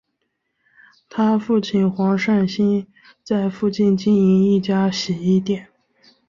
[1.09, 2.87] 她父亲黄善兴
[3.23, 5.67] 在附近经营一家洗衣店。